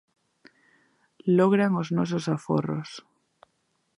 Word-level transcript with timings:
Logran 1.37 1.71
os 1.81 1.87
nosos 1.97 2.25
aforros. 2.35 2.89